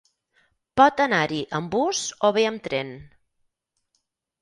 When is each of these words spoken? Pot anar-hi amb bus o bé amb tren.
Pot 0.81 1.03
anar-hi 1.05 1.43
amb 1.59 1.71
bus 1.77 2.01
o 2.31 2.35
bé 2.41 2.49
amb 2.55 2.67
tren. 2.71 2.93